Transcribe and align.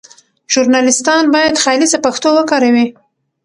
ژورنالیستان 0.51 1.23
باید 1.33 1.61
خالصه 1.63 1.97
پښتو 2.05 2.29
وکاروي. 2.37 2.87